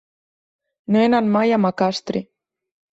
No 0.95 1.03
he 1.03 1.05
anat 1.11 1.29
mai 1.37 1.55
a 1.57 1.63
Macastre. 1.69 2.27